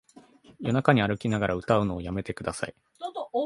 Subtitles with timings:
[0.59, 2.73] 夜中に歩きながら歌うのやめてください